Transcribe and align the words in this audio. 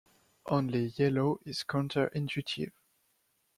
Only 0.47 0.85
yellow 0.97 1.39
is 1.45 1.61
counter-intuitive. 1.63 2.71